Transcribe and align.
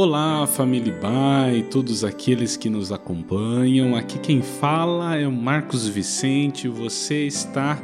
Olá, 0.00 0.46
família 0.46 0.96
Bai, 1.02 1.66
todos 1.68 2.04
aqueles 2.04 2.56
que 2.56 2.70
nos 2.70 2.92
acompanham. 2.92 3.96
Aqui 3.96 4.16
quem 4.20 4.40
fala 4.40 5.16
é 5.16 5.26
o 5.26 5.32
Marcos 5.32 5.88
Vicente. 5.88 6.68
Você 6.68 7.26
está 7.26 7.76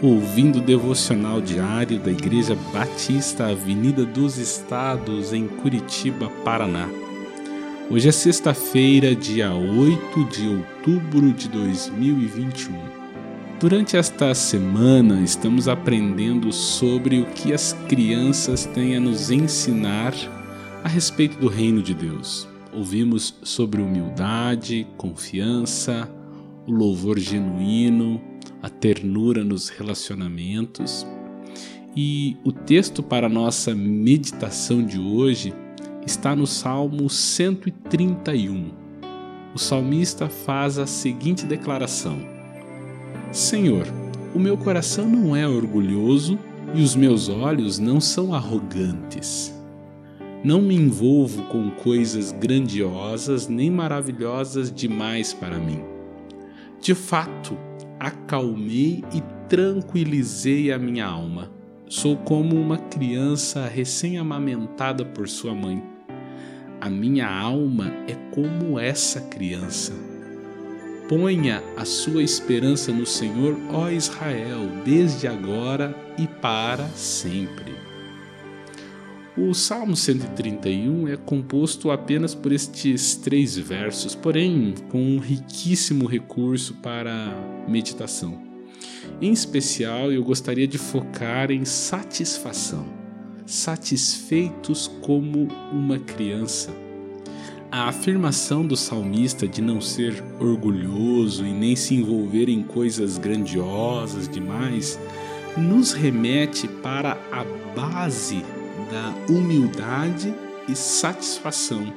ouvindo 0.00 0.60
o 0.60 0.62
devocional 0.62 1.40
diário 1.40 1.98
da 1.98 2.12
Igreja 2.12 2.56
Batista 2.72 3.48
Avenida 3.48 4.04
dos 4.04 4.38
Estados, 4.38 5.32
em 5.32 5.48
Curitiba, 5.48 6.30
Paraná. 6.44 6.88
Hoje 7.90 8.10
é 8.10 8.12
sexta-feira, 8.12 9.12
dia 9.12 9.52
8 9.52 10.24
de 10.26 10.46
outubro 10.46 11.32
de 11.32 11.48
2021. 11.48 12.78
Durante 13.58 13.96
esta 13.96 14.32
semana, 14.36 15.20
estamos 15.20 15.66
aprendendo 15.66 16.52
sobre 16.52 17.18
o 17.18 17.26
que 17.26 17.52
as 17.52 17.72
crianças 17.88 18.66
têm 18.66 18.94
a 18.94 19.00
nos 19.00 19.32
ensinar 19.32 20.14
a 20.86 20.88
respeito 20.88 21.36
do 21.40 21.48
reino 21.48 21.82
de 21.82 21.92
Deus. 21.92 22.46
Ouvimos 22.72 23.34
sobre 23.42 23.82
humildade, 23.82 24.86
confiança, 24.96 26.08
o 26.64 26.70
louvor 26.70 27.18
genuíno, 27.18 28.20
a 28.62 28.70
ternura 28.70 29.42
nos 29.42 29.68
relacionamentos. 29.68 31.04
E 31.96 32.36
o 32.44 32.52
texto 32.52 33.02
para 33.02 33.28
nossa 33.28 33.74
meditação 33.74 34.80
de 34.80 34.96
hoje 34.96 35.52
está 36.06 36.36
no 36.36 36.46
Salmo 36.46 37.10
131. 37.10 38.70
O 39.52 39.58
salmista 39.58 40.28
faz 40.28 40.78
a 40.78 40.86
seguinte 40.86 41.46
declaração: 41.46 42.16
Senhor, 43.32 43.88
o 44.32 44.38
meu 44.38 44.56
coração 44.56 45.08
não 45.08 45.34
é 45.34 45.48
orgulhoso 45.48 46.38
e 46.76 46.80
os 46.80 46.94
meus 46.94 47.28
olhos 47.28 47.80
não 47.80 48.00
são 48.00 48.32
arrogantes. 48.32 49.55
Não 50.44 50.60
me 50.60 50.74
envolvo 50.74 51.42
com 51.44 51.70
coisas 51.70 52.30
grandiosas 52.32 53.48
nem 53.48 53.70
maravilhosas 53.70 54.72
demais 54.72 55.32
para 55.32 55.58
mim. 55.58 55.82
De 56.80 56.94
fato, 56.94 57.56
acalmei 57.98 59.02
e 59.12 59.22
tranquilizei 59.48 60.70
a 60.70 60.78
minha 60.78 61.06
alma. 61.06 61.50
Sou 61.88 62.16
como 62.16 62.56
uma 62.56 62.78
criança 62.78 63.66
recém-amamentada 63.66 65.04
por 65.04 65.28
sua 65.28 65.54
mãe. 65.54 65.82
A 66.80 66.90
minha 66.90 67.28
alma 67.28 67.92
é 68.06 68.14
como 68.34 68.78
essa 68.78 69.20
criança. 69.22 69.92
Ponha 71.08 71.62
a 71.76 71.84
sua 71.84 72.22
esperança 72.22 72.92
no 72.92 73.06
Senhor, 73.06 73.56
ó 73.72 73.88
Israel, 73.88 74.68
desde 74.84 75.26
agora 75.26 75.94
e 76.18 76.26
para 76.26 76.86
sempre. 76.88 77.74
O 79.38 79.52
Salmo 79.52 79.94
131 79.94 81.08
é 81.08 81.16
composto 81.18 81.90
apenas 81.90 82.34
por 82.34 82.52
estes 82.52 83.16
três 83.16 83.54
versos, 83.54 84.14
porém 84.14 84.72
com 84.88 84.98
um 84.98 85.18
riquíssimo 85.18 86.06
recurso 86.06 86.72
para 86.76 87.36
meditação. 87.68 88.40
Em 89.20 89.30
especial, 89.30 90.10
eu 90.10 90.24
gostaria 90.24 90.66
de 90.66 90.78
focar 90.78 91.50
em 91.50 91.66
satisfação, 91.66 92.86
satisfeitos 93.44 94.90
como 95.02 95.48
uma 95.70 95.98
criança. 95.98 96.74
A 97.70 97.90
afirmação 97.90 98.66
do 98.66 98.74
salmista 98.74 99.46
de 99.46 99.60
não 99.60 99.82
ser 99.82 100.24
orgulhoso 100.40 101.44
e 101.44 101.52
nem 101.52 101.76
se 101.76 101.94
envolver 101.94 102.48
em 102.48 102.62
coisas 102.62 103.18
grandiosas 103.18 104.30
demais 104.30 104.98
nos 105.58 105.92
remete 105.92 106.66
para 106.66 107.18
a 107.30 107.44
base 107.78 108.42
da 108.90 109.32
humildade 109.32 110.32
e 110.68 110.74
satisfação, 110.74 111.92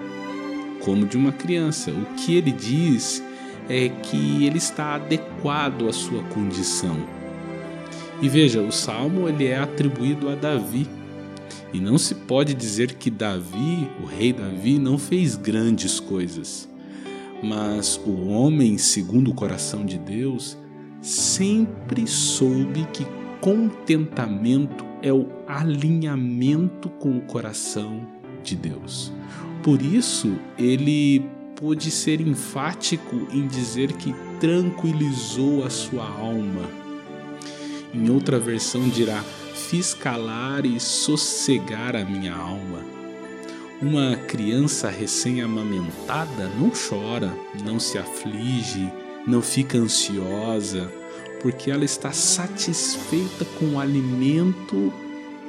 como 0.79 1.05
de 1.05 1.17
uma 1.17 1.31
criança. 1.31 1.91
O 1.91 2.05
que 2.15 2.35
ele 2.35 2.51
diz 2.51 3.23
é 3.67 3.89
que 3.89 4.45
ele 4.45 4.57
está 4.57 4.95
adequado 4.95 5.87
à 5.87 5.93
sua 5.93 6.23
condição. 6.23 6.97
E 8.21 8.27
veja, 8.27 8.61
o 8.61 8.71
salmo 8.71 9.29
ele 9.29 9.45
é 9.45 9.57
atribuído 9.57 10.29
a 10.29 10.35
Davi. 10.35 10.87
E 11.71 11.79
não 11.79 11.97
se 11.97 12.15
pode 12.15 12.53
dizer 12.53 12.93
que 12.93 13.11
Davi, 13.11 13.87
o 14.01 14.05
rei 14.05 14.33
Davi, 14.33 14.79
não 14.79 14.97
fez 14.97 15.35
grandes 15.35 15.99
coisas. 15.99 16.67
Mas 17.41 17.99
o 18.05 18.27
homem, 18.27 18.77
segundo 18.77 19.31
o 19.31 19.33
coração 19.33 19.85
de 19.85 19.97
Deus, 19.97 20.57
sempre 21.01 22.05
soube 22.07 22.85
que 22.91 23.05
contentamento 23.39 24.88
é 25.01 25.11
o 25.11 25.27
alinhamento 25.47 26.89
com 26.89 27.17
o 27.17 27.21
coração 27.21 28.05
de 28.43 28.55
Deus. 28.55 29.11
Por 29.63 29.81
isso, 29.81 30.37
ele 30.57 31.25
pôde 31.55 31.91
ser 31.91 32.21
enfático 32.21 33.27
em 33.31 33.45
dizer 33.47 33.93
que 33.93 34.13
tranquilizou 34.39 35.65
a 35.65 35.69
sua 35.69 36.07
alma. 36.07 36.69
Em 37.93 38.09
outra 38.09 38.39
versão 38.39 38.87
dirá: 38.87 39.21
fiz 39.53 39.93
calar 39.93 40.65
e 40.65 40.79
sossegar 40.79 41.95
a 41.95 42.05
minha 42.05 42.33
alma. 42.33 42.79
Uma 43.81 44.15
criança 44.15 44.89
recém-amamentada 44.89 46.49
não 46.59 46.69
chora, 46.71 47.33
não 47.63 47.79
se 47.79 47.97
aflige, 47.97 48.91
não 49.25 49.41
fica 49.41 49.77
ansiosa, 49.77 50.91
porque 51.41 51.71
ela 51.71 51.85
está 51.85 52.11
satisfeita 52.11 53.45
com 53.57 53.75
o 53.75 53.79
alimento 53.79 54.91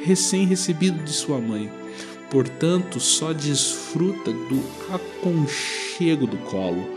recém-recebido 0.02 1.02
de 1.02 1.12
sua 1.12 1.38
mãe. 1.38 1.70
Portanto, 2.30 3.00
só 3.00 3.32
desfruta 3.32 4.30
do 4.30 4.62
aconchego 4.94 6.26
do 6.26 6.36
colo, 6.38 6.88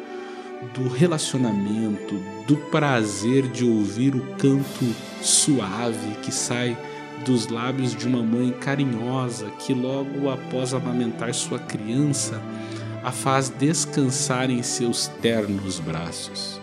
do 0.74 0.88
relacionamento, 0.88 2.16
do 2.48 2.56
prazer 2.56 3.48
de 3.48 3.66
ouvir 3.66 4.16
o 4.16 4.22
canto 4.38 4.96
suave 5.22 6.18
que 6.22 6.32
sai 6.32 6.78
dos 7.26 7.48
lábios 7.48 7.96
de 7.96 8.08
uma 8.08 8.22
mãe 8.22 8.52
carinhosa 8.52 9.50
que, 9.60 9.74
logo 9.74 10.30
após 10.30 10.74
amamentar 10.74 11.34
sua 11.34 11.58
criança, 11.58 12.42
a 13.04 13.12
faz 13.12 13.50
descansar 13.50 14.50
em 14.50 14.62
seus 14.62 15.08
ternos 15.08 15.80
braços. 15.80 16.63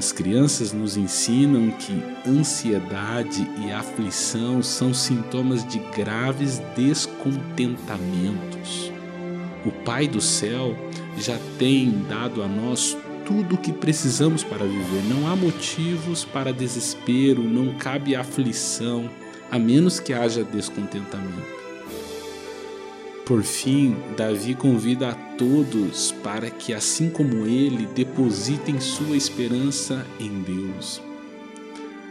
As 0.00 0.10
crianças 0.12 0.72
nos 0.72 0.96
ensinam 0.96 1.70
que 1.72 2.02
ansiedade 2.26 3.46
e 3.58 3.70
aflição 3.70 4.62
são 4.62 4.94
sintomas 4.94 5.62
de 5.68 5.78
graves 5.94 6.58
descontentamentos. 6.74 8.90
O 9.62 9.70
Pai 9.70 10.08
do 10.08 10.18
céu 10.18 10.74
já 11.18 11.38
tem 11.58 11.90
dado 12.08 12.42
a 12.42 12.48
nós 12.48 12.96
tudo 13.26 13.56
o 13.56 13.58
que 13.58 13.74
precisamos 13.74 14.42
para 14.42 14.64
viver. 14.64 15.02
Não 15.06 15.30
há 15.30 15.36
motivos 15.36 16.24
para 16.24 16.50
desespero, 16.50 17.42
não 17.42 17.74
cabe 17.74 18.16
aflição, 18.16 19.10
a 19.50 19.58
menos 19.58 20.00
que 20.00 20.14
haja 20.14 20.42
descontentamento. 20.42 21.59
Por 23.30 23.44
fim, 23.44 23.94
Davi 24.16 24.56
convida 24.56 25.10
a 25.10 25.14
todos 25.14 26.10
para 26.20 26.50
que, 26.50 26.74
assim 26.74 27.08
como 27.08 27.46
ele, 27.46 27.86
depositem 27.94 28.80
sua 28.80 29.16
esperança 29.16 30.04
em 30.18 30.42
Deus. 30.42 31.00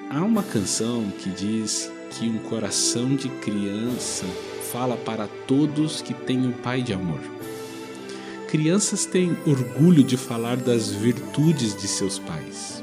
Há 0.10 0.24
uma 0.24 0.42
canção 0.42 1.12
que 1.20 1.30
diz 1.30 1.92
que 2.12 2.26
um 2.26 2.38
coração 2.38 3.18
de 3.18 3.28
criança 3.28 4.26
fala 4.72 4.96
para 4.96 5.28
todos 5.46 6.02
que 6.02 6.14
têm 6.14 6.40
um 6.48 6.54
pai 6.54 6.82
de 6.82 6.94
amor. 6.94 7.20
Crianças 8.48 9.06
têm 9.06 9.36
orgulho 9.46 10.06
de 10.06 10.16
falar 10.16 10.56
das 10.56 10.90
virtudes 10.90 11.76
de 11.76 11.90
seus 11.90 12.18
pais. 12.18 12.82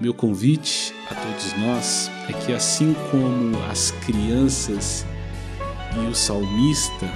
Meu 0.00 0.14
convite 0.14 0.94
a 1.10 1.14
todos 1.16 1.58
nós 1.58 2.08
é 2.28 2.32
que, 2.34 2.52
assim 2.52 2.94
como 3.10 3.60
as 3.64 3.90
crianças 4.06 5.04
e 5.96 6.06
o 6.06 6.14
salmista, 6.14 7.06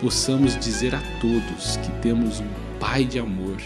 possamos 0.00 0.58
dizer 0.58 0.94
a 0.94 1.02
todos 1.20 1.76
que 1.78 1.90
temos 2.00 2.40
um 2.40 2.48
Pai 2.78 3.04
de 3.04 3.18
amor 3.18 3.58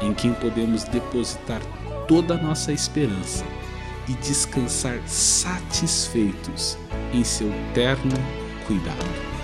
em 0.00 0.14
quem 0.14 0.32
podemos 0.32 0.84
depositar 0.84 1.60
toda 2.06 2.34
a 2.34 2.38
nossa 2.40 2.72
esperança 2.72 3.44
e 4.08 4.12
descansar 4.14 5.00
satisfeitos 5.06 6.78
em 7.12 7.24
seu 7.24 7.50
terno 7.74 8.14
cuidado. 8.66 9.35